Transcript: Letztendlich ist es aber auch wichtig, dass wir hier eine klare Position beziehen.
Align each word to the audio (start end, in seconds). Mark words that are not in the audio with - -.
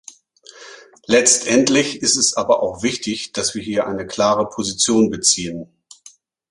Letztendlich 1.05 2.01
ist 2.01 2.17
es 2.17 2.33
aber 2.33 2.63
auch 2.63 2.81
wichtig, 2.81 3.33
dass 3.33 3.53
wir 3.53 3.61
hier 3.61 3.85
eine 3.85 4.07
klare 4.07 4.49
Position 4.49 5.11
beziehen. 5.11 5.71